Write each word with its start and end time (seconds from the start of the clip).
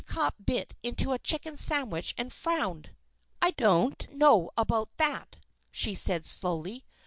Cupp 0.07 0.33
bit 0.43 0.73
into 0.81 1.11
a 1.11 1.19
chicken 1.19 1.55
sandwich, 1.57 2.15
and 2.17 2.33
frowned. 2.33 2.95
"I 3.39 3.51
don't 3.51 4.11
know 4.11 4.49
about 4.57 4.89
that," 4.97 5.37
she 5.69 5.93
said 5.93 6.25
slowly. 6.25 6.87